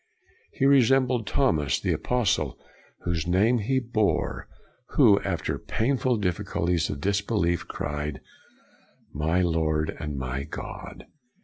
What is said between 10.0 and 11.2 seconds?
my God!'